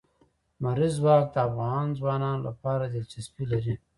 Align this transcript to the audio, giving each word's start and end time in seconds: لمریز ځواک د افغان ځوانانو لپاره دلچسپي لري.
لمریز 0.61 0.93
ځواک 0.99 1.25
د 1.31 1.35
افغان 1.47 1.85
ځوانانو 1.99 2.39
لپاره 2.47 2.83
دلچسپي 2.95 3.45
لري. 3.53 3.75